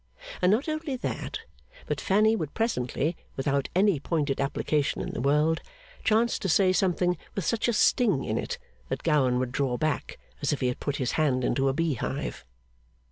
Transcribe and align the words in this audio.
And 0.41 0.51
not 0.51 0.67
only 0.67 0.95
that, 0.95 1.41
but 1.85 2.01
Fanny 2.01 2.35
would 2.35 2.55
presently, 2.55 3.15
without 3.35 3.69
any 3.75 3.99
pointed 3.99 4.41
application 4.41 4.99
in 4.99 5.11
the 5.11 5.21
world, 5.21 5.61
chance 6.03 6.39
to 6.39 6.49
say 6.49 6.73
something 6.73 7.19
with 7.35 7.45
such 7.45 7.67
a 7.67 7.73
sting 7.73 8.23
in 8.23 8.39
it 8.39 8.57
that 8.89 9.03
Gowan 9.03 9.37
would 9.37 9.51
draw 9.51 9.77
back 9.77 10.17
as 10.41 10.51
if 10.51 10.59
he 10.59 10.69
had 10.69 10.79
put 10.79 10.95
his 10.95 11.11
hand 11.21 11.43
into 11.43 11.69
a 11.69 11.73
bee 11.73 11.93
hive. 11.93 12.43